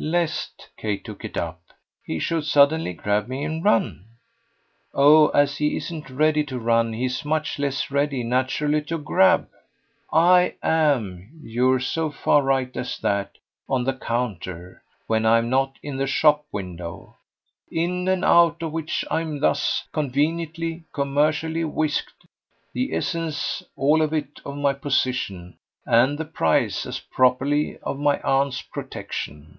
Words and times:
"Lest" 0.00 0.68
Kate 0.76 1.02
took 1.02 1.24
it 1.24 1.36
up 1.36 1.60
"he 2.04 2.20
should 2.20 2.44
suddenly 2.44 2.92
grab 2.92 3.26
me 3.26 3.42
and 3.44 3.64
run? 3.64 4.04
Oh 4.94 5.26
as 5.30 5.56
he 5.58 5.76
isn't 5.76 6.08
ready 6.08 6.44
to 6.44 6.56
run 6.60 6.92
he's 6.92 7.24
much 7.24 7.58
less 7.58 7.90
ready, 7.90 8.22
naturally, 8.22 8.80
to 8.82 8.96
grab. 8.98 9.48
I 10.12 10.54
AM 10.62 11.40
you're 11.42 11.80
so 11.80 12.12
far 12.12 12.44
right 12.44 12.70
as 12.76 12.96
that 13.00 13.38
on 13.68 13.82
the 13.82 13.92
counter, 13.92 14.84
when 15.08 15.26
I'm 15.26 15.50
not 15.50 15.80
in 15.82 15.96
the 15.96 16.06
shop 16.06 16.44
window; 16.52 17.16
in 17.68 18.06
and 18.06 18.24
out 18.24 18.62
of 18.62 18.70
which 18.70 19.04
I'm 19.10 19.40
thus 19.40 19.88
conveniently, 19.92 20.84
commercially 20.92 21.64
whisked: 21.64 22.24
the 22.72 22.94
essence, 22.94 23.64
all 23.74 24.00
of 24.00 24.12
it, 24.12 24.38
of 24.46 24.56
my 24.56 24.74
position, 24.74 25.56
and 25.84 26.18
the 26.18 26.24
price, 26.24 26.86
as 26.86 27.00
properly, 27.00 27.78
of 27.78 27.98
my 27.98 28.20
aunt's 28.20 28.62
protection." 28.62 29.58